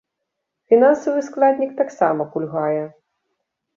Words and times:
Фінансавы 0.71 1.21
складнік 1.29 1.71
таксама 1.81 2.21
кульгае. 2.33 2.83